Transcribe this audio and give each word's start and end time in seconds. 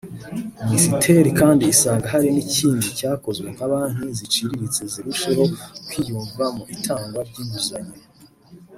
Minisiteri 0.63 1.29
kandi 1.39 1.63
isanga 1.73 2.05
hari 2.13 2.27
n’ikindi 2.31 2.87
cyakozwe 2.97 3.47
ngo 3.53 3.63
banki 3.71 4.05
ziciriritse 4.17 4.81
zirusheho 4.93 5.43
kwiyumva 5.87 6.43
mu 6.55 6.63
itangwa 6.75 7.21
ry’inguzanyo 7.29 7.95